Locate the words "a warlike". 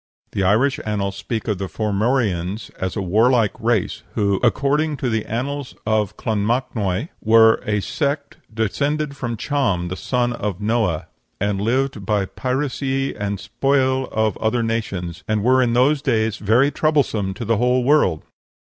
2.95-3.53